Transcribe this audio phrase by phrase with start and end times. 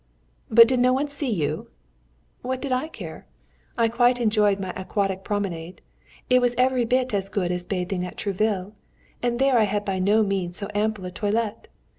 [0.49, 1.69] "But did no one see you?"
[2.41, 3.27] "What did I care?
[3.77, 5.79] I quite enjoyed my aquatic promenade.
[6.27, 8.73] It was every bit as good as bathing at Trouville,
[9.21, 11.67] and there I had by no means so ample a toilet.